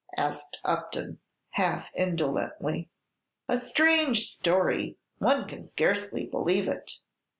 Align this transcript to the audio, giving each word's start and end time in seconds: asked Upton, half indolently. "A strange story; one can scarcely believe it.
asked 0.17 0.59
Upton, 0.65 1.19
half 1.51 1.91
indolently. 1.93 2.89
"A 3.47 3.57
strange 3.59 4.31
story; 4.31 4.97
one 5.19 5.47
can 5.47 5.61
scarcely 5.63 6.25
believe 6.25 6.67
it. 6.67 6.93